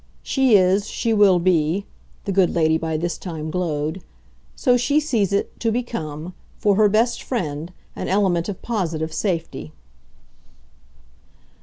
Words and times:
She 0.23 0.55
is, 0.57 0.87
she 0.87 1.13
will 1.13 1.37
be" 1.37 1.85
the 2.25 2.31
good 2.31 2.49
lady 2.49 2.75
by 2.79 2.97
this 2.97 3.19
time 3.19 3.51
glowed. 3.51 4.01
"So 4.55 4.75
she 4.75 4.99
sees 4.99 5.31
it 5.31 5.59
to 5.59 5.71
become, 5.71 6.33
for 6.57 6.73
her 6.75 6.89
best 6.89 7.21
friend, 7.21 7.71
an 7.95 8.07
element 8.07 8.49
of 8.49 8.63
POSITIVE 8.63 9.13
safety." 9.13 9.73